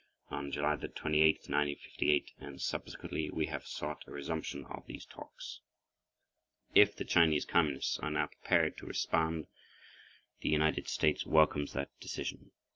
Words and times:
On 0.31 0.51
July 0.51 0.77
28, 0.77 1.31
1958, 1.35 2.31
and 2.39 2.59
subsequently, 2.59 3.29
we 3.29 3.45
have 3.45 3.67
sought 3.67 4.03
a 4.07 4.11
resumption 4.11 4.65
of 4.65 4.83
these 4.87 5.05
talks. 5.05 5.61
If 6.73 6.95
the 6.95 7.05
Chinese 7.05 7.45
Communists 7.45 7.99
are 7.99 8.09
now 8.09 8.25
prepared 8.25 8.77
to 8.79 8.87
respond, 8.87 9.45
the 10.39 10.49
United 10.49 10.87
States 10.87 11.27
welcomes 11.27 11.73
that 11.73 11.91
decision. 11.99 12.49